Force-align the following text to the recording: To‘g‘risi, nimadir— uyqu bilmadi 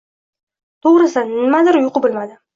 To‘g‘risi, 0.87 1.23
nimadir— 1.37 1.79
uyqu 1.85 2.05
bilmadi 2.09 2.37